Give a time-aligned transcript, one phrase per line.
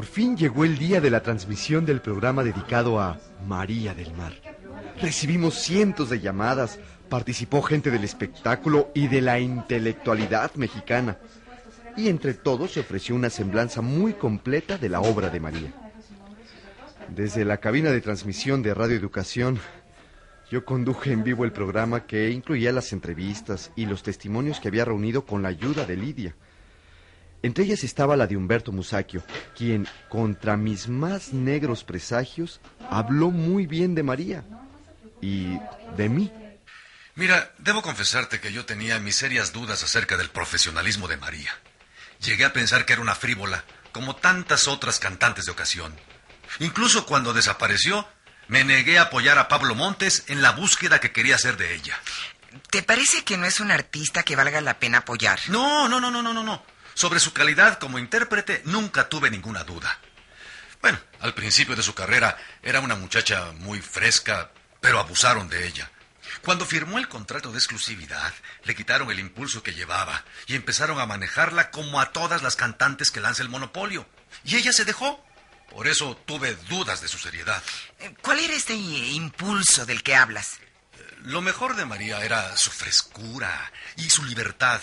[0.00, 4.32] Por fin llegó el día de la transmisión del programa dedicado a María del Mar.
[4.98, 6.78] Recibimos cientos de llamadas,
[7.10, 11.18] participó gente del espectáculo y de la intelectualidad mexicana.
[11.98, 15.74] Y entre todos se ofreció una semblanza muy completa de la obra de María.
[17.14, 19.60] Desde la cabina de transmisión de Radio Educación,
[20.50, 24.86] yo conduje en vivo el programa que incluía las entrevistas y los testimonios que había
[24.86, 26.34] reunido con la ayuda de Lidia.
[27.42, 29.22] Entre ellas estaba la de Humberto Musacchio,
[29.56, 32.60] quien, contra mis más negros presagios,
[32.90, 34.44] habló muy bien de María
[35.22, 35.58] y
[35.96, 36.30] de mí.
[37.14, 41.50] Mira, debo confesarte que yo tenía mis serias dudas acerca del profesionalismo de María.
[42.20, 45.94] Llegué a pensar que era una frívola, como tantas otras cantantes de ocasión.
[46.58, 48.06] Incluso cuando desapareció,
[48.48, 51.98] me negué a apoyar a Pablo Montes en la búsqueda que quería hacer de ella.
[52.70, 55.40] ¿Te parece que no es un artista que valga la pena apoyar?
[55.48, 56.62] No, no, no, no, no, no, no.
[57.00, 59.98] Sobre su calidad como intérprete nunca tuve ninguna duda.
[60.82, 64.50] Bueno, al principio de su carrera era una muchacha muy fresca,
[64.82, 65.90] pero abusaron de ella.
[66.42, 68.34] Cuando firmó el contrato de exclusividad,
[68.64, 73.10] le quitaron el impulso que llevaba y empezaron a manejarla como a todas las cantantes
[73.10, 74.06] que lanza el monopolio.
[74.44, 75.24] Y ella se dejó.
[75.70, 77.62] Por eso tuve dudas de su seriedad.
[78.00, 80.58] Eh, ¿Cuál era este eh, impulso del que hablas?
[81.22, 84.82] Lo mejor de María era su frescura y su libertad.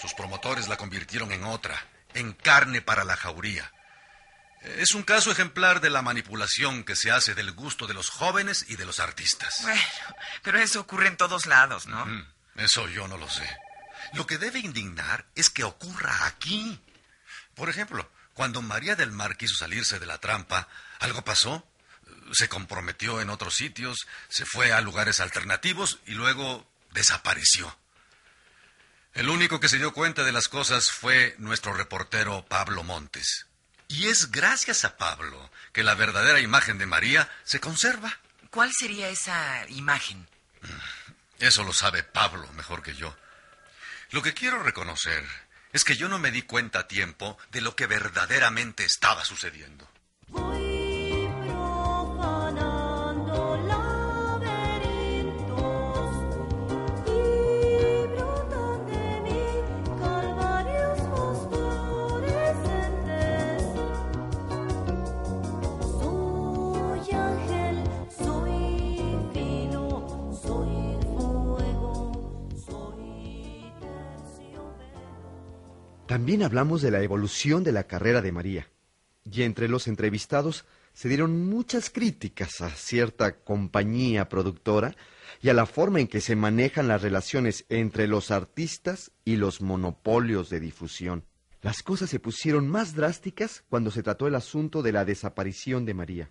[0.00, 1.84] Sus promotores la convirtieron en otra,
[2.14, 3.70] en carne para la jauría.
[4.62, 8.66] Es un caso ejemplar de la manipulación que se hace del gusto de los jóvenes
[8.68, 9.60] y de los artistas.
[9.62, 9.80] Bueno,
[10.42, 12.04] pero eso ocurre en todos lados, ¿no?
[12.04, 13.48] Mm, Eso yo no lo sé.
[14.12, 16.78] Lo que debe indignar es que ocurra aquí.
[17.54, 20.68] Por ejemplo, cuando María del Mar quiso salirse de la trampa,
[20.98, 21.66] algo pasó.
[22.32, 27.76] Se comprometió en otros sitios, se fue a lugares alternativos y luego desapareció.
[29.14, 33.46] El único que se dio cuenta de las cosas fue nuestro reportero Pablo Montes.
[33.88, 38.20] Y es gracias a Pablo que la verdadera imagen de María se conserva.
[38.50, 40.28] ¿Cuál sería esa imagen?
[41.40, 43.16] Eso lo sabe Pablo mejor que yo.
[44.10, 45.24] Lo que quiero reconocer
[45.72, 49.88] es que yo no me di cuenta a tiempo de lo que verdaderamente estaba sucediendo.
[76.10, 78.66] También hablamos de la evolución de la carrera de María.
[79.22, 84.96] Y entre los entrevistados se dieron muchas críticas a cierta compañía productora
[85.40, 89.60] y a la forma en que se manejan las relaciones entre los artistas y los
[89.60, 91.22] monopolios de difusión.
[91.62, 95.94] Las cosas se pusieron más drásticas cuando se trató el asunto de la desaparición de
[95.94, 96.30] María.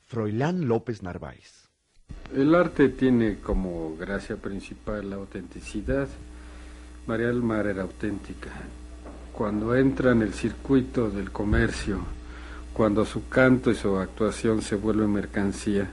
[0.00, 1.68] Froilán López Narváez.
[2.34, 6.08] El arte tiene como gracia principal la autenticidad.
[7.06, 8.50] María del Mar era auténtica.
[9.40, 12.00] Cuando entra en el circuito del comercio,
[12.74, 15.88] cuando su canto y su actuación se vuelven mercancía,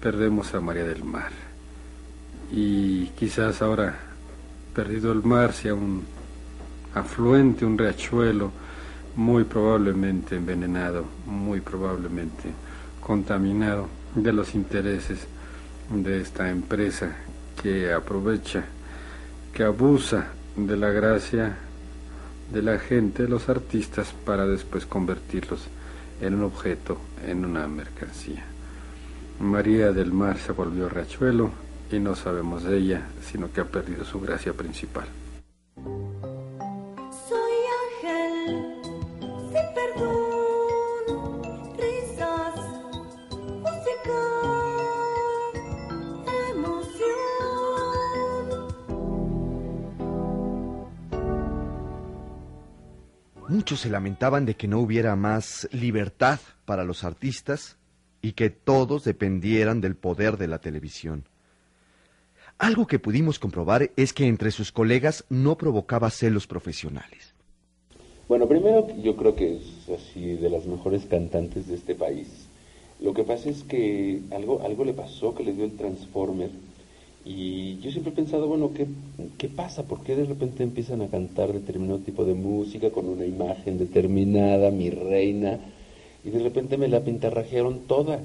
[0.00, 1.30] perdemos a María del Mar.
[2.50, 3.98] Y quizás ahora,
[4.74, 6.04] perdido el mar, sea un
[6.94, 8.50] afluente, un riachuelo,
[9.14, 12.48] muy probablemente envenenado, muy probablemente
[12.98, 15.26] contaminado de los intereses
[15.90, 17.14] de esta empresa
[17.62, 18.64] que aprovecha,
[19.52, 21.58] que abusa de la gracia
[22.52, 25.60] de la gente, los artistas, para después convertirlos
[26.20, 28.44] en un objeto, en una mercancía.
[29.38, 31.50] María del Mar se volvió riachuelo
[31.90, 35.06] y no sabemos de ella, sino que ha perdido su gracia principal.
[53.80, 57.78] Se lamentaban de que no hubiera más libertad para los artistas
[58.20, 61.24] y que todos dependieran del poder de la televisión.
[62.58, 67.32] Algo que pudimos comprobar es que entre sus colegas no provocaba celos profesionales.
[68.28, 72.48] Bueno, primero yo creo que es así de las mejores cantantes de este país.
[73.00, 76.50] Lo que pasa es que algo, algo le pasó que le dio el Transformer
[77.24, 78.86] y yo siempre he pensado, bueno, ¿qué,
[79.36, 79.82] ¿qué pasa?
[79.82, 84.70] ¿Por qué de repente empiezan a cantar determinado tipo de música con una imagen determinada,
[84.70, 85.58] mi reina?
[86.24, 88.20] Y de repente me la pintarrajearon toda.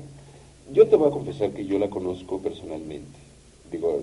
[0.74, 3.20] Yo te voy a confesar que yo la conozco personalmente.
[3.72, 4.02] Digo,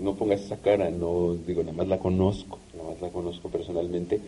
[0.00, 4.20] no pongas esa cara, no digo, nada más la conozco, nada más la conozco personalmente,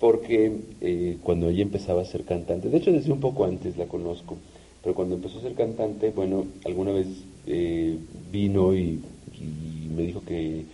[0.00, 3.86] porque eh, cuando ella empezaba a ser cantante, de hecho desde un poco antes la
[3.86, 4.36] conozco,
[4.82, 7.08] pero cuando empezó a ser cantante, bueno, alguna vez
[7.48, 7.96] eh,
[8.32, 9.00] vino y,
[9.96, 10.64] me dijo que,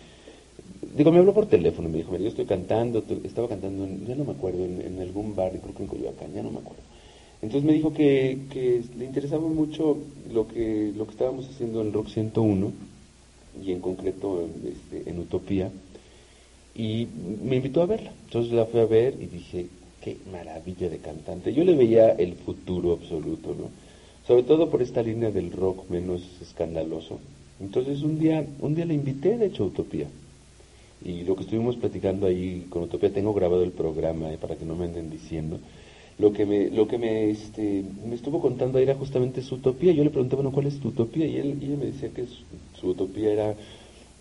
[0.97, 4.15] digo, me habló por teléfono, me dijo, mira, yo estoy cantando, estaba cantando, en- ya
[4.15, 6.83] no me acuerdo, en, algún bar, creo que en Coyoacán, ya no me acuerdo.
[7.43, 9.99] Entonces me dijo que, que le interesaba mucho
[10.33, 12.73] lo que, lo que estábamos haciendo en Rock 101
[13.65, 15.71] y en concreto este, en Utopía
[16.75, 17.07] y
[17.45, 18.13] me invitó a verla.
[18.27, 19.67] Entonces la fui a ver y dije,
[20.03, 21.53] qué maravilla de cantante.
[21.53, 23.71] Yo le veía el futuro absoluto, ¿no?
[24.27, 27.21] Sobre todo por esta línea del rock menos escandaloso.
[27.61, 30.09] Entonces un día, un día le invité, de hecho, a Utopía.
[31.05, 34.65] Y lo que estuvimos platicando ahí con Utopía, tengo grabado el programa eh, para que
[34.65, 35.59] no me anden diciendo.
[36.19, 39.93] Lo que me, lo que me, este, me estuvo contando ahí era justamente su utopía.
[39.93, 41.27] Yo le pregunté, bueno, ¿cuál es tu utopía?
[41.27, 42.45] Y, él, y ella me decía que su,
[42.81, 43.55] su utopía era,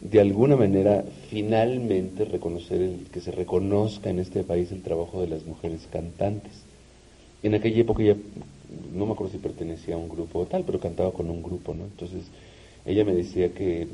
[0.01, 5.27] de alguna manera, finalmente reconocer, el, que se reconozca en este país el trabajo de
[5.27, 6.51] las mujeres cantantes.
[7.43, 8.17] En aquella época ella,
[8.93, 11.73] no me acuerdo si pertenecía a un grupo o tal, pero cantaba con un grupo,
[11.73, 11.83] ¿no?
[11.83, 12.23] Entonces,
[12.85, 13.87] ella me decía que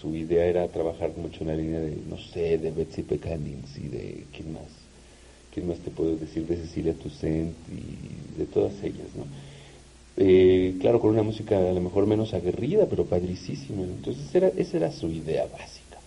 [0.00, 3.88] su idea era trabajar mucho en la línea de, no sé, de Betsy Pecanins y
[3.88, 4.68] de, ¿quién más?
[5.52, 6.46] ¿Quién más te puedo decir?
[6.46, 9.24] De Cecilia Toussaint y de todas ellas, ¿no?
[10.16, 13.82] Eh, claro, con una música a lo mejor menos aguerrida, pero padricísima.
[13.82, 15.98] Entonces, era, esa era su idea básica.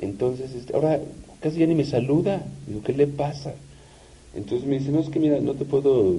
[0.00, 1.00] Entonces, este, ahora
[1.40, 2.42] casi ya ni me saluda.
[2.66, 3.54] Digo, ¿qué le pasa?
[4.34, 6.16] Entonces me dice, no, es que mira, no te puedo...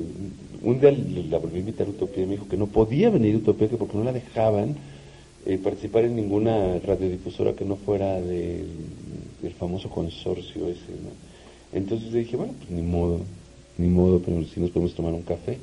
[0.64, 3.36] Un día la volví a invitar a Utopía y me dijo que no podía venir
[3.36, 4.76] a Utopía que porque no la dejaban
[5.46, 8.68] eh, participar en ninguna radiodifusora que no fuera del
[9.58, 11.10] famoso consorcio ese, ¿no?
[11.74, 13.22] Entonces le dije, bueno, pues ni modo,
[13.78, 15.58] ni modo, pero si nos podemos tomar un café.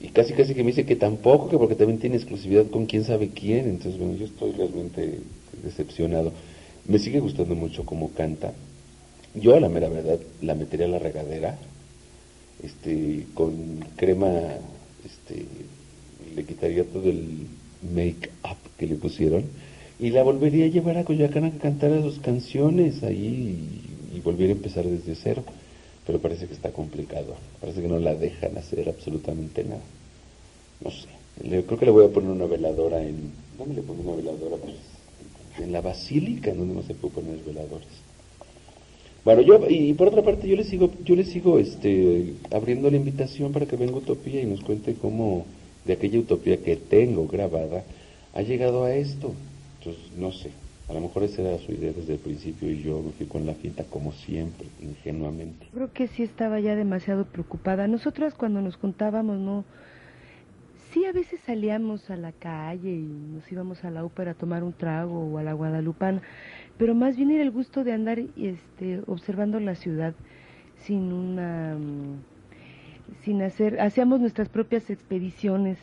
[0.00, 3.04] Y casi casi que me dice que tampoco, que porque también tiene exclusividad con quién
[3.04, 3.68] sabe quién.
[3.68, 5.20] Entonces, bueno, yo estoy realmente
[5.62, 6.32] decepcionado.
[6.86, 8.52] Me sigue gustando mucho cómo canta.
[9.34, 11.58] Yo, a la mera verdad, la metería a la regadera,
[12.62, 14.30] este, con crema,
[15.04, 15.44] este,
[16.34, 17.46] le quitaría todo el
[17.94, 19.44] make-up que le pusieron
[19.98, 23.58] y la volvería a llevar a Coyoacán a que cantara sus canciones ahí
[24.12, 25.42] y, y volviera a empezar desde cero.
[26.06, 29.80] Pero parece que está complicado, parece que no la dejan hacer absolutamente nada.
[30.82, 31.08] No sé,
[31.40, 33.32] creo que le voy a poner una veladora en...
[33.58, 34.56] ¿Dónde le pongo una veladora?
[34.56, 34.76] Pues,
[35.58, 38.03] en la basílica, donde no se puede poner veladores.
[39.24, 42.96] Bueno, yo, y por otra parte, yo le sigo, yo le sigo este, abriendo la
[42.98, 45.46] invitación para que venga Utopía y nos cuente cómo
[45.84, 47.84] de aquella utopía que tengo grabada
[48.34, 49.32] ha llegado a esto.
[49.78, 50.50] Entonces, no sé,
[50.88, 53.46] a lo mejor esa era su idea desde el principio y yo me fui con
[53.46, 55.66] la finta como siempre, ingenuamente.
[55.72, 57.86] Creo que sí estaba ya demasiado preocupada.
[57.86, 59.64] Nosotras cuando nos juntábamos, no.
[60.92, 63.02] Sí, a veces salíamos a la calle y
[63.34, 66.22] nos íbamos a la ópera a tomar un trago o a la Guadalupana,
[66.78, 70.14] pero más bien era el gusto de andar este, observando la ciudad
[70.78, 71.76] sin una.
[71.76, 72.34] mm,
[73.22, 73.80] sin hacer.
[73.80, 75.78] Hacíamos nuestras propias expediciones.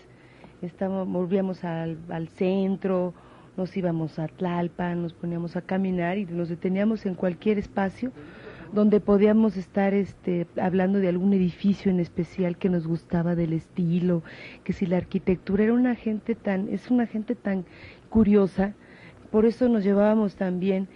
[0.61, 3.13] Estábamos, volvíamos al, al centro,
[3.57, 8.11] nos íbamos a Tlalpan, nos poníamos a caminar y nos deteníamos en cualquier espacio
[8.71, 14.23] donde podíamos estar este, hablando de algún edificio en especial que nos gustaba del estilo,
[14.63, 17.65] que si la arquitectura era una gente tan, es una gente tan
[18.09, 18.73] curiosa,
[19.31, 20.87] por eso nos llevábamos tan bien,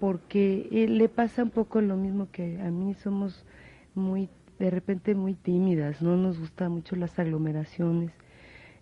[0.00, 3.46] porque eh, le pasa un poco lo mismo que a mí, somos
[3.94, 8.10] muy, de repente muy tímidas, no nos gustan mucho las aglomeraciones,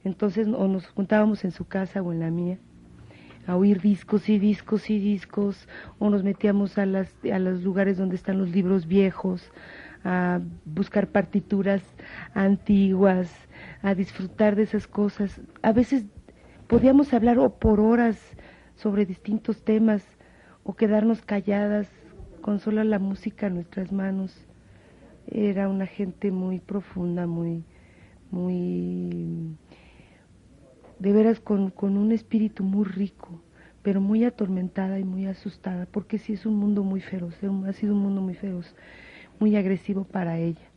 [0.05, 2.59] entonces o nos juntábamos en su casa o en la mía,
[3.47, 7.99] a oír discos y discos y discos, o nos metíamos a, las, a los lugares
[7.99, 9.53] donde están los libros viejos,
[10.05, 11.83] a buscar partituras
[12.35, 13.31] antiguas,
[13.83, 15.41] a disfrutar de esas cosas.
[15.63, 16.05] A veces
[16.67, 18.19] podíamos hablar o por horas
[18.83, 20.03] sobre distintos temas
[20.65, 21.89] o quedarnos calladas
[22.41, 24.37] con solo la música en nuestras manos.
[25.31, 27.65] Era una gente muy profunda, muy,
[28.31, 29.57] muy
[30.99, 33.41] de veras con, con, un espíritu muy rico,
[33.83, 37.35] pero muy atormentada y muy asustada, porque sí es un mundo muy feroz,
[37.67, 38.75] ha sido un mundo muy feroz,
[39.39, 40.69] muy agresivo para ella.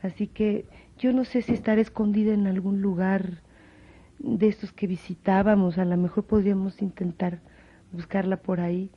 [0.00, 0.64] Así que
[0.96, 3.42] yo no sé si estará escondida en algún lugar
[4.20, 7.40] de estos que visitábamos, a lo mejor podríamos intentar
[7.92, 8.90] buscarla por ahí,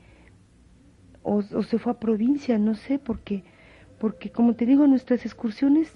[1.24, 3.44] o, se fue a provincia, no sé, porque,
[4.00, 5.96] porque como te digo, nuestras excursiones,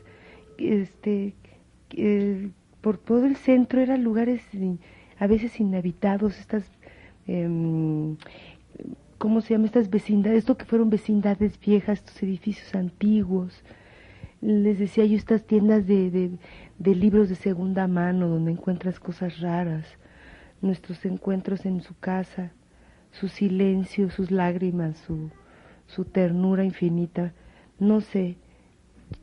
[0.58, 1.36] este,
[1.92, 2.50] eh,
[2.82, 4.44] por todo el centro eran lugares
[5.18, 6.64] a veces inhabitados, estas,
[7.28, 8.18] em,
[9.18, 9.66] ¿cómo se llama?
[9.66, 13.64] Estas vecindades, esto que fueron vecindades viejas, estos edificios antiguos,
[14.42, 16.38] les decía yo, estas tiendas de,
[16.78, 19.86] de libros de segunda mano donde encuentras cosas raras,
[20.62, 22.52] nuestros encuentros en su casa,
[23.20, 25.32] su silencio, sus lágrimas, su,
[25.88, 27.34] su ternura infinita.
[27.80, 28.38] No sé,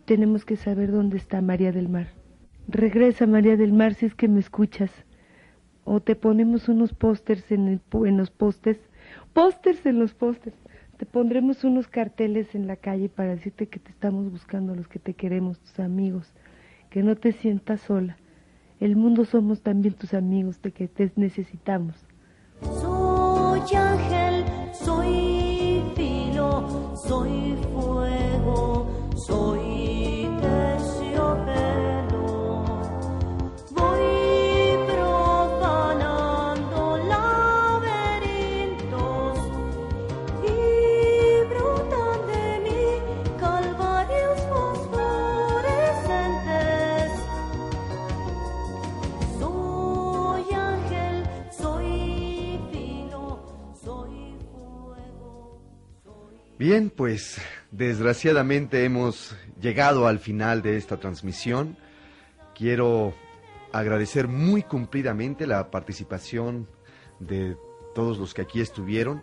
[0.04, 2.08] tenemos que saber dónde está María del Mar.
[2.68, 4.90] Regresa María del Mar si es que me escuchas.
[5.84, 8.78] O te ponemos unos pósters en, en los postes,
[9.32, 10.56] pósters en los pósters.
[10.96, 15.00] Te pondremos unos carteles en la calle para decirte que te estamos buscando los que
[15.00, 16.32] te queremos, tus amigos.
[16.88, 18.16] Que no te sientas sola.
[18.78, 21.96] El mundo somos también tus amigos, de que te necesitamos.
[23.64, 26.64] Soy ángel, soy filo,
[26.96, 27.51] soy
[56.72, 57.36] Bien, pues
[57.70, 61.76] desgraciadamente hemos llegado al final de esta transmisión.
[62.54, 63.12] Quiero
[63.74, 66.66] agradecer muy cumplidamente la participación
[67.20, 67.58] de
[67.94, 69.22] todos los que aquí estuvieron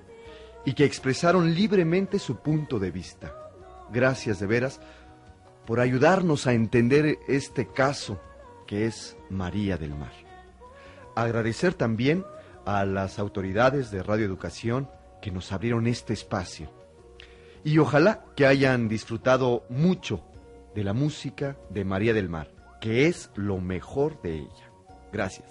[0.64, 3.34] y que expresaron libremente su punto de vista.
[3.92, 4.80] Gracias de veras
[5.66, 8.22] por ayudarnos a entender este caso
[8.68, 10.14] que es María del Mar.
[11.16, 12.24] Agradecer también
[12.68, 14.88] a las autoridades de Radio Educación
[15.20, 16.79] que nos abrieron este espacio.
[17.64, 20.24] Y ojalá que hayan disfrutado mucho
[20.76, 24.72] de la música de María del Mar, que es lo mejor de ella.
[25.12, 25.50] Gracias.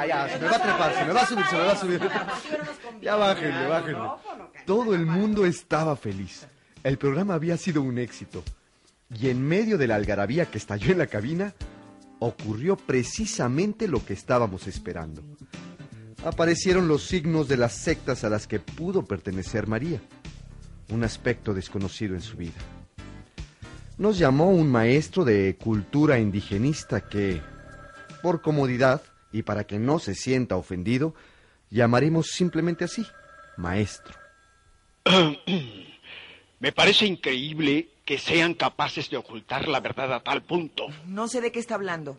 [0.00, 1.72] Ya, ya, se me va a trepar, se me va a subir, se me va
[1.72, 2.00] a subir.
[3.02, 4.08] Ya bájenle, bájenle.
[4.66, 6.46] Todo el mundo estaba feliz.
[6.82, 8.42] El programa había sido un éxito.
[9.14, 11.54] Y en medio de la algarabía que estalló en la cabina,
[12.18, 15.22] ocurrió precisamente lo que estábamos esperando.
[16.24, 20.00] Aparecieron los signos de las sectas a las que pudo pertenecer María,
[20.90, 22.60] un aspecto desconocido en su vida.
[23.98, 27.40] Nos llamó un maestro de cultura indigenista que,
[28.22, 31.14] por comodidad y para que no se sienta ofendido,
[31.70, 33.06] llamaremos simplemente así,
[33.56, 34.14] maestro.
[36.60, 40.86] Me parece increíble que sean capaces de ocultar la verdad a tal punto.
[41.06, 42.18] No sé de qué está hablando.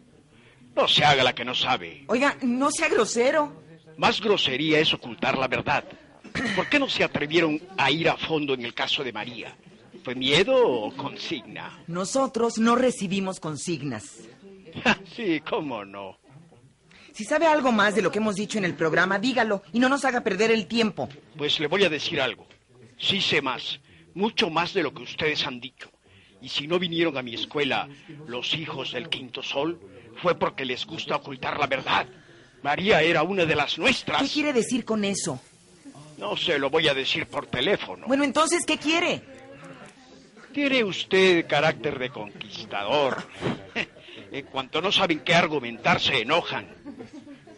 [0.75, 2.05] No se haga la que no sabe.
[2.07, 3.53] Oiga, no sea grosero.
[3.97, 5.83] Más grosería es ocultar la verdad.
[6.55, 9.55] ¿Por qué no se atrevieron a ir a fondo en el caso de María?
[10.03, 11.83] ¿Fue miedo o consigna?
[11.87, 14.21] Nosotros no recibimos consignas.
[15.15, 16.17] sí, cómo no.
[17.13, 19.89] Si sabe algo más de lo que hemos dicho en el programa, dígalo y no
[19.89, 21.09] nos haga perder el tiempo.
[21.37, 22.47] Pues le voy a decir algo.
[22.97, 23.79] Sí sé más,
[24.13, 25.89] mucho más de lo que ustedes han dicho.
[26.41, 27.87] Y si no vinieron a mi escuela
[28.27, 29.79] los hijos del quinto sol,
[30.21, 32.07] fue porque les gusta ocultar la verdad.
[32.63, 34.21] María era una de las nuestras.
[34.21, 35.39] ¿Qué quiere decir con eso?
[36.17, 38.05] No se lo voy a decir por teléfono.
[38.07, 39.21] Bueno, entonces, ¿qué quiere?
[40.53, 43.23] Tiene usted carácter de conquistador.
[44.31, 46.65] En cuanto no saben qué argumentar, se enojan.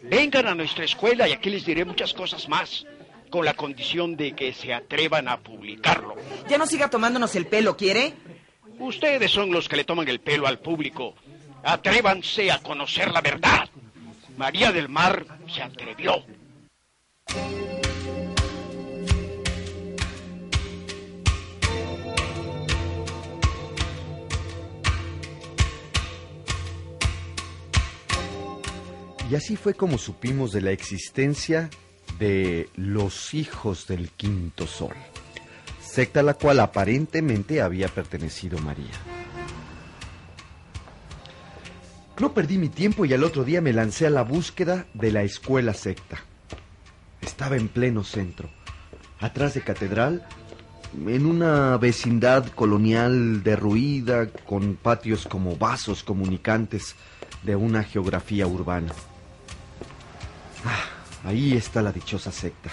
[0.06, 2.86] Vengan a nuestra escuela y aquí les diré muchas cosas más,
[3.30, 6.14] con la condición de que se atrevan a publicarlo.
[6.48, 8.12] Ya no siga tomándonos el pelo, ¿quiere?
[8.78, 11.14] Ustedes son los que le toman el pelo al público.
[11.62, 13.68] Atrévanse a conocer la verdad.
[14.36, 16.22] María del Mar se atrevió.
[29.30, 31.70] Y así fue como supimos de la existencia
[32.18, 34.94] de los hijos del quinto sol,
[35.80, 38.92] secta a la cual aparentemente había pertenecido María.
[42.20, 45.22] No perdí mi tiempo y al otro día me lancé a la búsqueda de la
[45.22, 46.22] escuela secta.
[47.20, 48.50] Estaba en pleno centro,
[49.20, 50.24] atrás de catedral,
[51.06, 56.94] en una vecindad colonial derruida con patios como vasos comunicantes
[57.42, 58.92] de una geografía urbana.
[61.24, 62.70] Ah, ahí está la dichosa secta.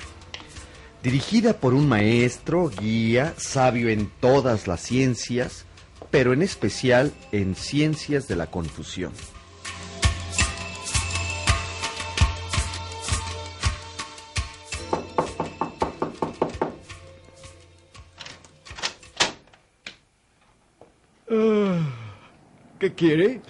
[1.02, 5.66] Dirigida por un maestro, guía, sabio en todas las ciencias,
[6.12, 9.14] pero en especial en ciencias de la confusión.
[22.82, 23.42] ¿Qué quiere?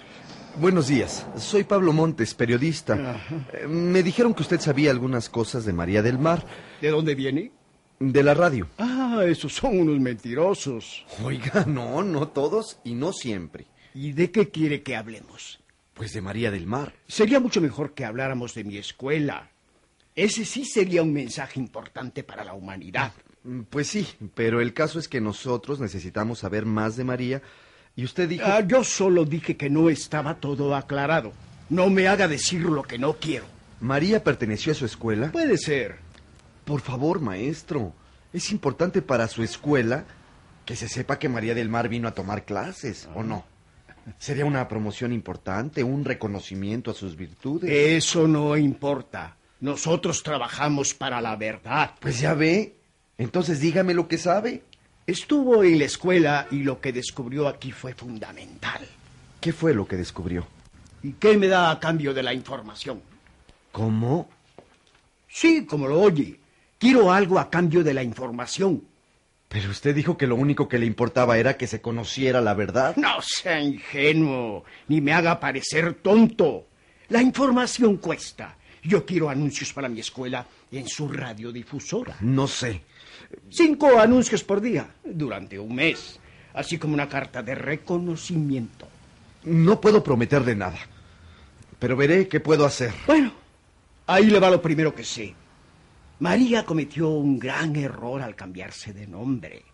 [0.56, 3.16] Buenos días, soy Pablo Montes, periodista.
[3.52, 6.44] Eh, Me dijeron que usted sabía algunas cosas de María del Mar.
[6.80, 7.52] ¿De dónde viene?
[7.98, 8.68] De la radio.
[8.78, 11.04] Ah, esos son unos mentirosos.
[11.22, 13.66] Oiga, no, no todos y no siempre.
[13.94, 15.60] ¿Y de qué quiere que hablemos?
[15.94, 16.94] Pues de María del Mar.
[17.06, 19.50] Sería mucho mejor que habláramos de mi escuela.
[20.14, 23.12] Ese sí sería un mensaje importante para la humanidad.
[23.44, 27.42] Mm, Pues sí, pero el caso es que nosotros necesitamos saber más de María
[27.96, 28.44] y usted dijo...
[28.46, 31.32] Ah, yo solo dije que no estaba todo aclarado.
[31.68, 33.44] No me haga decir lo que no quiero.
[33.80, 35.32] ¿María perteneció a su escuela?
[35.32, 35.96] Puede ser.
[36.64, 37.92] Por favor, maestro.
[38.32, 40.04] Es importante para su escuela
[40.64, 43.44] que se sepa que María del Mar vino a tomar clases, ¿o no?
[44.18, 47.70] Sería una promoción importante, un reconocimiento a sus virtudes.
[47.70, 49.36] Eso no importa.
[49.60, 51.92] Nosotros trabajamos para la verdad.
[52.00, 52.76] Pues ya ve.
[53.18, 54.64] Entonces dígame lo que sabe.
[55.06, 58.86] Estuvo en la escuela y lo que descubrió aquí fue fundamental.
[59.40, 60.46] ¿Qué fue lo que descubrió?
[61.02, 63.02] ¿Y qué me da a cambio de la información?
[63.72, 64.28] ¿Cómo?
[65.28, 66.38] Sí, como lo oye.
[66.78, 68.84] Quiero algo a cambio de la información.
[69.48, 72.96] Pero usted dijo que lo único que le importaba era que se conociera la verdad.
[72.96, 76.68] No sea ingenuo, ni me haga parecer tonto.
[77.08, 78.56] La información cuesta.
[78.82, 82.16] Yo quiero anuncios para mi escuela en su radiodifusora.
[82.20, 82.82] No sé.
[83.50, 86.18] Cinco anuncios por día, durante un mes.
[86.54, 88.88] Así como una carta de reconocimiento.
[89.44, 90.78] No puedo prometerle nada.
[91.78, 92.92] Pero veré qué puedo hacer.
[93.06, 93.32] Bueno,
[94.06, 95.34] ahí le va lo primero que sé.
[96.20, 99.64] María cometió un gran error al cambiarse de nombre.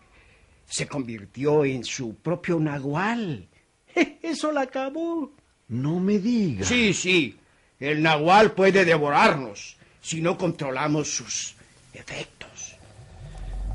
[0.65, 3.47] Se convirtió en su propio nahual.
[4.21, 5.31] Eso la acabó.
[5.67, 6.65] No me diga.
[6.65, 7.37] Sí, sí.
[7.79, 11.55] El nahual puede devorarnos si no controlamos sus
[11.93, 12.48] efectos.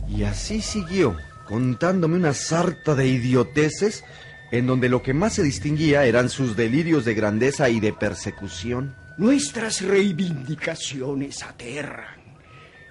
[0.08, 4.04] Y así siguió, contándome una sarta de idioteces
[4.50, 8.94] en donde lo que más se distinguía eran sus delirios de grandeza y de persecución.
[9.16, 12.22] Nuestras reivindicaciones aterran.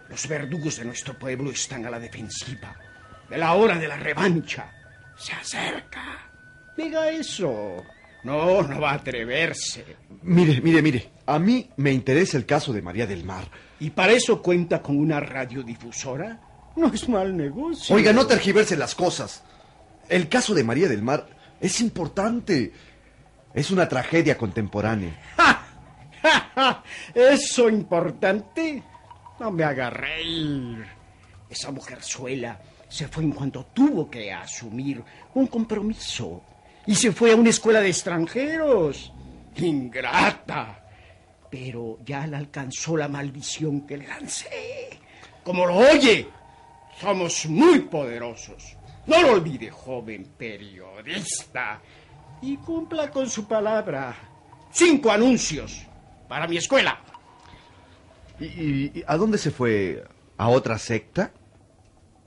[0.09, 2.75] Los verdugos de nuestro pueblo están a la defensiva.
[3.29, 4.71] De la hora de la revancha
[5.17, 6.29] se acerca.
[6.75, 7.83] Diga eso.
[8.23, 9.85] No, no va a atreverse.
[10.21, 11.11] Mire, mire, mire.
[11.25, 13.49] A mí me interesa el caso de María del Mar.
[13.79, 16.39] ¿Y para eso cuenta con una radiodifusora?
[16.75, 17.95] No es mal negocio.
[17.95, 19.43] Oiga, no tergiverse las cosas.
[20.09, 21.27] El caso de María del Mar
[21.59, 22.71] es importante.
[23.53, 25.13] Es una tragedia contemporánea.
[27.13, 28.83] ¿Eso importante?
[29.39, 30.85] No me haga reír.
[31.49, 32.59] Esa mujerzuela
[32.89, 35.03] se fue en cuanto tuvo que asumir
[35.35, 36.43] un compromiso.
[36.85, 39.11] Y se fue a una escuela de extranjeros.
[39.55, 40.79] Ingrata.
[41.49, 44.99] Pero ya le alcanzó la maldición que le lancé.
[45.43, 46.27] Como lo oye,
[46.99, 48.75] somos muy poderosos.
[49.05, 51.81] No lo olvide, joven periodista.
[52.41, 54.15] Y cumpla con su palabra.
[54.71, 55.85] Cinco anuncios
[56.27, 56.99] para mi escuela.
[58.39, 60.03] ¿Y, y- y a dónde se fue?
[60.37, 61.31] ¿A otra secta?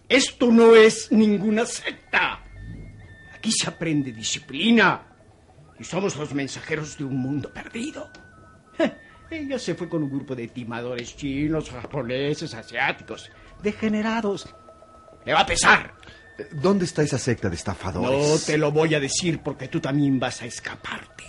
[0.09, 2.42] Esto no es ninguna secta.
[3.35, 5.02] Aquí se aprende disciplina.
[5.79, 8.09] Y somos los mensajeros de un mundo perdido.
[9.31, 13.31] Ella se fue con un grupo de timadores chinos, japoneses, asiáticos,
[13.62, 14.49] degenerados.
[15.25, 15.95] Le va a pesar.
[16.53, 18.29] ¿Dónde está esa secta de estafadores?
[18.29, 21.25] No te lo voy a decir porque tú también vas a escaparte.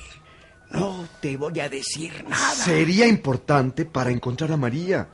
[0.71, 2.53] No te voy a decir nada.
[2.53, 5.07] Sería importante para encontrar a María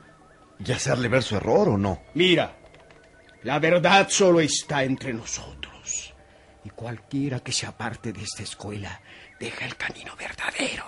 [0.58, 2.02] y hacerle ver su error o no.
[2.14, 2.56] Mira,
[3.44, 6.14] la verdad solo está entre nosotros.
[6.64, 9.00] Y cualquiera que se aparte de esta escuela
[9.38, 10.84] deja el camino verdadero.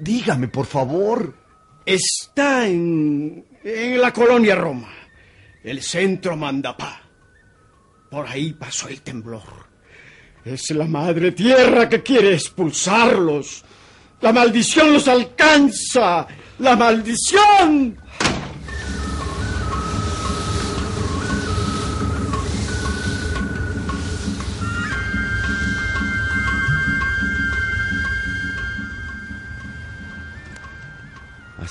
[0.00, 1.46] Dígame, por favor.
[1.86, 4.92] Está en, en la colonia Roma,
[5.64, 7.02] el centro Mandapá.
[8.08, 9.66] Por ahí pasó el temblor.
[10.44, 13.64] Es la madre tierra que quiere expulsarlos.
[14.20, 16.28] La maldición los alcanza.
[16.60, 17.98] La maldición.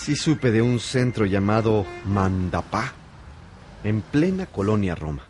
[0.05, 2.93] Sí supe de un centro llamado Mandapá,
[3.83, 5.23] en plena colonia Roma.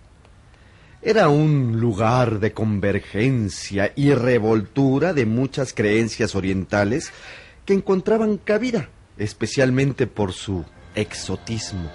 [1.02, 7.14] Era un lugar de convergencia y revoltura de muchas creencias orientales
[7.64, 11.90] que encontraban cabida, especialmente por su exotismo.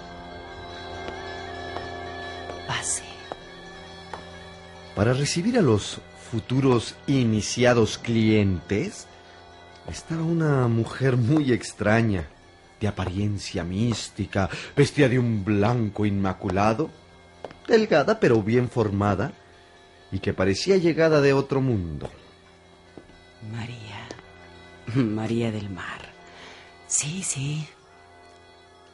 [2.67, 3.03] Pase.
[4.95, 9.05] Para recibir a los futuros iniciados clientes,
[9.87, 12.25] estaba una mujer muy extraña,
[12.81, 16.89] de apariencia mística, vestida de un blanco inmaculado,
[17.67, 19.31] delgada pero bien formada,
[20.11, 22.09] y que parecía llegada de otro mundo.
[23.49, 24.07] María.
[24.95, 26.01] María del Mar.
[26.87, 27.65] Sí, sí.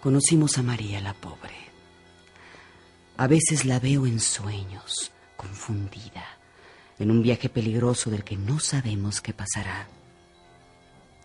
[0.01, 1.55] Conocimos a María la pobre.
[3.17, 6.37] A veces la veo en sueños, confundida,
[6.99, 9.87] en un viaje peligroso del que no sabemos qué pasará.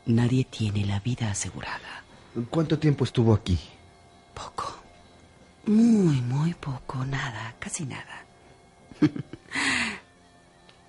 [0.07, 2.02] Nadie tiene la vida asegurada.
[2.49, 3.59] ¿Cuánto tiempo estuvo aquí?
[4.33, 4.83] Poco.
[5.67, 7.05] Muy, muy poco.
[7.05, 8.25] Nada, casi nada.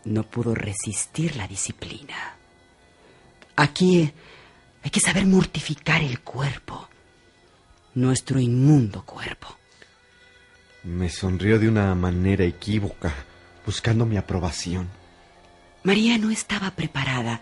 [0.05, 2.35] no pudo resistir la disciplina.
[3.55, 4.11] Aquí
[4.83, 6.87] hay que saber mortificar el cuerpo.
[7.95, 9.47] Nuestro inmundo cuerpo.
[10.83, 13.13] Me sonrió de una manera equívoca,
[13.65, 14.89] buscando mi aprobación.
[15.83, 17.41] María no estaba preparada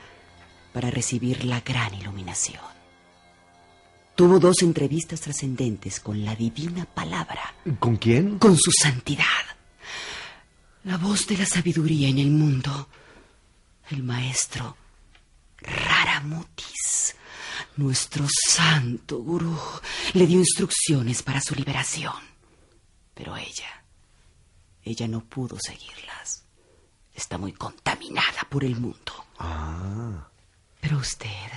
[0.73, 2.70] para recibir la gran iluminación.
[4.21, 8.37] Tuvo dos entrevistas trascendentes con la divina palabra, ¿Con quién?
[8.37, 9.25] con su santidad.
[10.83, 12.87] La voz de la sabiduría en el mundo.
[13.89, 14.77] El maestro
[15.57, 17.15] Raramutis,
[17.77, 19.57] nuestro santo gurú,
[20.13, 22.13] le dio instrucciones para su liberación.
[23.15, 23.83] Pero ella,
[24.83, 26.45] ella no pudo seguirlas.
[27.15, 29.25] Está muy contaminada por el mundo.
[29.39, 30.27] Ah.
[30.79, 31.49] Pero usted,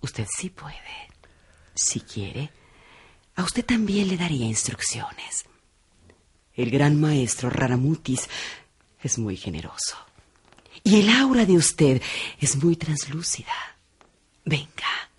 [0.00, 1.12] usted sí puede.
[1.74, 2.50] Si quiere,
[3.36, 5.44] a usted también le daría instrucciones.
[6.54, 8.28] El gran maestro Raramutis
[9.02, 9.96] es muy generoso.
[10.84, 12.02] Y el aura de usted
[12.40, 13.52] es muy translúcida.
[14.44, 15.10] Venga,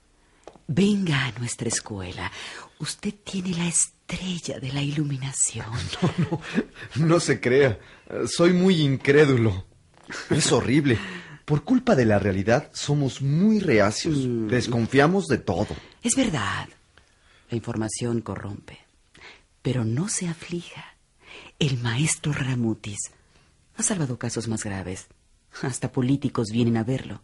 [0.67, 2.31] venga a nuestra escuela.
[2.79, 5.65] Usted tiene la estrella de la iluminación.
[6.95, 7.79] No se crea.
[8.27, 9.65] Soy muy incrédulo.
[10.29, 10.97] Es horrible.
[11.45, 14.17] Por culpa de la realidad somos muy reacios.
[14.49, 15.75] Desconfiamos de todo.
[16.01, 16.67] Es verdad.
[17.49, 18.79] La información corrompe.
[19.61, 20.95] Pero no se aflija.
[21.59, 23.11] El maestro Ramutis
[23.77, 25.07] ha salvado casos más graves.
[25.61, 27.21] Hasta políticos vienen a verlo.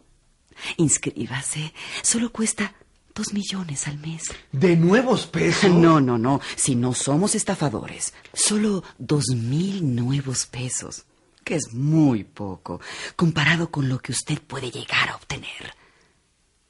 [0.76, 1.74] Inscríbase.
[2.02, 2.74] Solo cuesta
[3.14, 4.22] dos millones al mes.
[4.52, 5.70] ¿De nuevos pesos?
[5.70, 6.40] No, no, no.
[6.56, 8.14] Si no somos estafadores.
[8.32, 11.04] Solo dos mil nuevos pesos.
[11.52, 12.80] Que es muy poco
[13.14, 15.74] comparado con lo que usted puede llegar a obtener.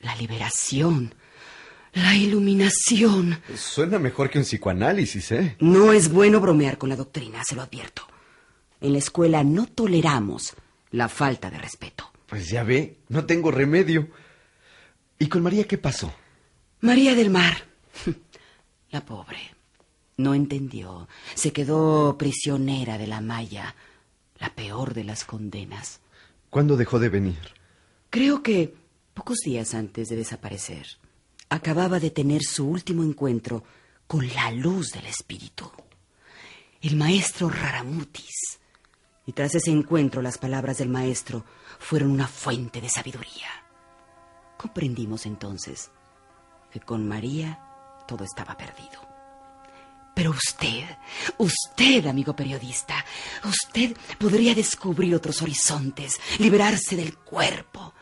[0.01, 1.15] La liberación.
[1.93, 3.41] La iluminación.
[3.55, 5.57] Suena mejor que un psicoanálisis, ¿eh?
[5.61, 8.03] No es bueno bromear con la doctrina, se lo advierto.
[8.81, 10.53] En la escuela no toleramos
[10.91, 12.11] la falta de respeto.
[12.27, 14.09] Pues ya ve, no tengo remedio.
[15.17, 16.13] ¿Y con María qué pasó?
[16.81, 17.57] María del Mar.
[18.91, 19.39] La pobre.
[20.17, 21.07] No entendió.
[21.35, 23.77] Se quedó prisionera de la malla.
[24.43, 26.01] La peor de las condenas.
[26.51, 27.39] ¿Cuándo dejó de venir?
[28.11, 28.75] Creo que
[29.15, 30.85] pocos días antes de desaparecer,
[31.49, 33.63] acababa de tener su último encuentro
[34.09, 35.71] con la luz del espíritu.
[36.81, 38.59] El maestro Raramutis.
[39.27, 41.45] Y tras ese encuentro las palabras del maestro
[41.79, 43.49] fueron una fuente de sabiduría.
[44.59, 45.93] Comprendimos entonces
[46.73, 47.61] que con María
[48.09, 49.12] todo estaba perdido.
[50.15, 50.85] Pero usted,
[51.39, 53.05] usted, amigo periodista,
[53.45, 57.95] usted podría descubrir otros horizontes, liberarse del cuerpo.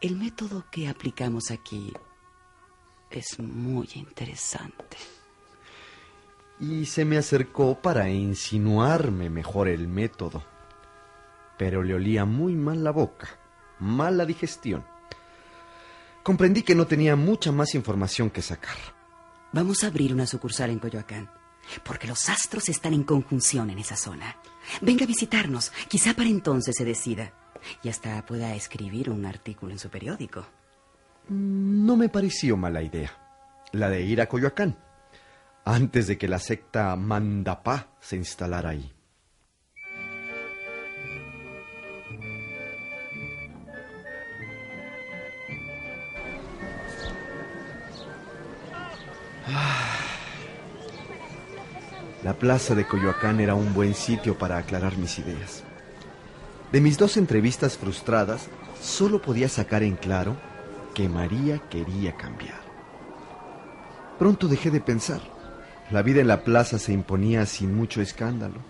[0.00, 1.92] El método que aplicamos aquí
[3.10, 4.96] es muy interesante.
[6.60, 10.44] Y se me acercó para insinuarme mejor el método.
[11.56, 13.28] Pero le olía muy mal la boca,
[13.80, 14.84] mala digestión.
[16.22, 18.97] Comprendí que no tenía mucha más información que sacar.
[19.52, 21.30] Vamos a abrir una sucursal en Coyoacán,
[21.84, 24.36] porque los astros están en conjunción en esa zona.
[24.82, 27.32] Venga a visitarnos, quizá para entonces se decida.
[27.82, 30.46] Y hasta pueda escribir un artículo en su periódico.
[31.28, 33.10] No me pareció mala idea,
[33.72, 34.78] la de ir a Coyoacán,
[35.64, 38.97] antes de que la secta Mandapá se instalara ahí.
[52.28, 55.64] La plaza de Coyoacán era un buen sitio para aclarar mis ideas.
[56.70, 58.48] De mis dos entrevistas frustradas,
[58.82, 60.36] solo podía sacar en claro
[60.92, 62.60] que María quería cambiar.
[64.18, 65.22] Pronto dejé de pensar.
[65.90, 68.60] La vida en la plaza se imponía sin mucho escándalo.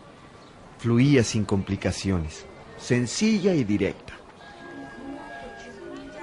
[0.78, 4.12] Fluía sin complicaciones, sencilla y directa.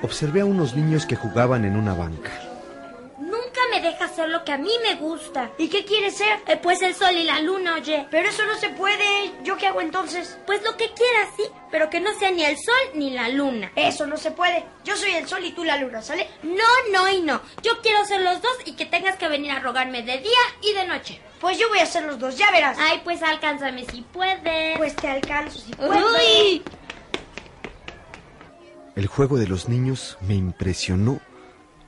[0.03, 2.44] Observé a unos niños que jugaban en una banca.
[4.15, 5.51] Hacer lo que a mí me gusta.
[5.57, 6.39] ¿Y qué quieres ser?
[6.47, 8.07] Eh, pues el sol y la luna, oye.
[8.09, 9.03] Pero eso no se puede.
[9.43, 10.39] ¿Yo qué hago entonces?
[10.45, 13.73] Pues lo que quieras, sí, pero que no sea ni el sol ni la luna.
[13.75, 14.63] Eso no se puede.
[14.85, 16.29] Yo soy el sol y tú la luna, ¿sale?
[16.43, 17.41] No, no y no.
[17.61, 20.71] Yo quiero ser los dos y que tengas que venir a rogarme de día y
[20.71, 21.19] de noche.
[21.41, 22.77] Pues yo voy a ser los dos, ya verás.
[22.79, 24.77] Ay, pues alcánzame si puedes.
[24.77, 26.01] Pues te alcanzo si puedes.
[26.01, 26.63] Uy.
[28.95, 31.19] El juego de los niños me impresionó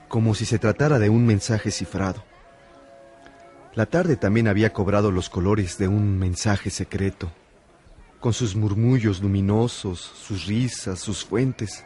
[0.07, 2.23] como si se tratara de un mensaje cifrado.
[3.75, 7.31] La tarde también había cobrado los colores de un mensaje secreto,
[8.19, 11.83] con sus murmullos luminosos, sus risas, sus fuentes.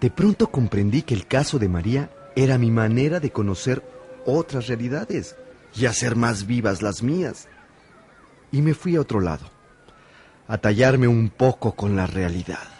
[0.00, 3.82] De pronto comprendí que el caso de María era mi manera de conocer
[4.26, 5.36] otras realidades
[5.74, 7.48] y hacer más vivas las mías.
[8.52, 9.46] Y me fui a otro lado,
[10.48, 12.79] a tallarme un poco con la realidad.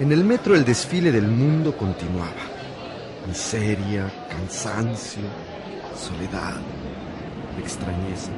[0.00, 2.30] En el metro el desfile del mundo continuaba.
[3.26, 5.24] Miseria, cansancio,
[5.96, 6.54] soledad,
[7.60, 8.30] extrañeza.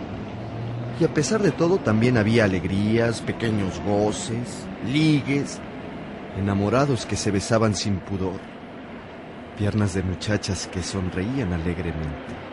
[0.98, 5.58] Y a pesar de todo también había alegrías, pequeños goces, ligues,
[6.38, 8.40] enamorados que se besaban sin pudor,
[9.58, 12.49] piernas de muchachas que sonreían alegremente.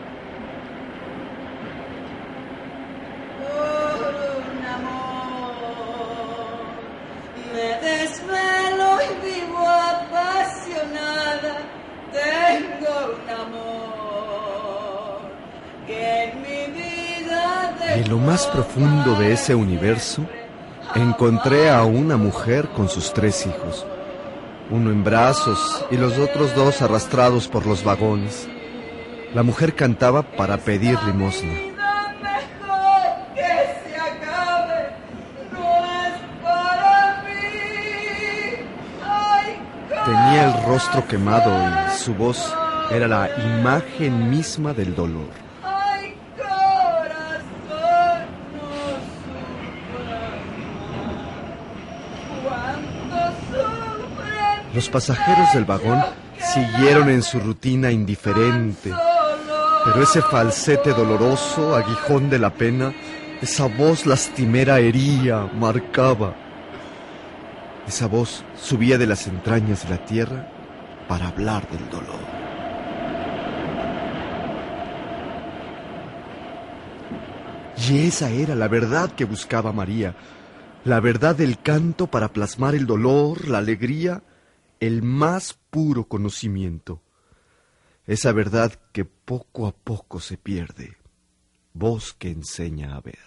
[18.78, 20.22] De ese universo,
[20.94, 23.84] encontré a una mujer con sus tres hijos,
[24.70, 28.48] uno en brazos y los otros dos arrastrados por los vagones.
[29.34, 31.54] La mujer cantaba para pedir limosna.
[40.04, 42.54] Tenía el rostro quemado y su voz
[42.92, 45.48] era la imagen misma del dolor.
[45.62, 46.58] ay, corazón,
[47.10, 47.98] no sufras.
[52.42, 53.16] Cuando
[53.50, 56.00] sufren Los pasajeros del vagón
[56.54, 58.92] siguieron en su rutina indiferente,
[59.84, 62.94] pero ese falsete doloroso, aguijón de la pena,
[63.42, 66.32] esa voz lastimera hería, marcaba.
[67.88, 70.48] Esa voz subía de las entrañas de la tierra
[71.08, 72.20] para hablar del dolor.
[77.90, 80.14] Y esa era la verdad que buscaba María,
[80.84, 84.22] la verdad del canto para plasmar el dolor, la alegría,
[84.80, 87.02] el más puro conocimiento.
[88.06, 90.96] Esa verdad que poco a poco se pierde,
[91.74, 93.18] voz que enseña a ver.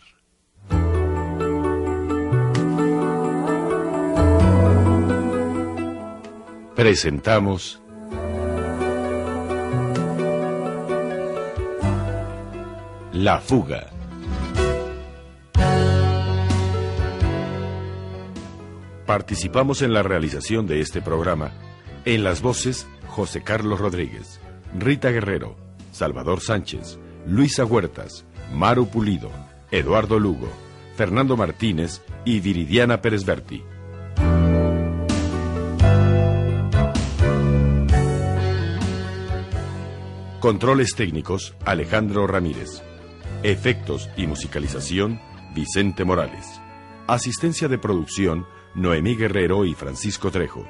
[6.76, 7.82] Presentamos
[13.14, 14.01] La fuga.
[19.12, 21.52] Participamos en la realización de este programa
[22.06, 24.40] en las voces José Carlos Rodríguez,
[24.74, 25.58] Rita Guerrero,
[25.92, 26.98] Salvador Sánchez,
[27.28, 29.30] Luisa Huertas, Maru Pulido,
[29.70, 30.48] Eduardo Lugo,
[30.96, 33.62] Fernando Martínez y Viridiana Pérez Berti.
[40.40, 42.82] Controles técnicos Alejandro Ramírez.
[43.44, 45.20] Efectos y musicalización
[45.54, 46.62] Vicente Morales.
[47.08, 50.66] Asistencia de producción Noemí Guerrero y Francisco Trejo.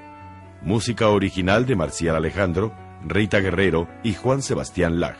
[0.64, 2.74] Música original de Marcial Alejandro,
[3.06, 5.18] Rita Guerrero y Juan Sebastián Lag.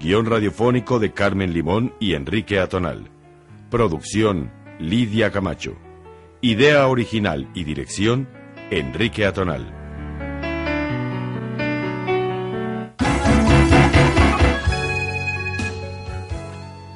[0.00, 3.08] Guión radiofónico de Carmen Limón y Enrique Atonal.
[3.70, 5.76] Producción Lidia Camacho.
[6.40, 8.28] Idea original y dirección
[8.70, 9.81] Enrique Atonal.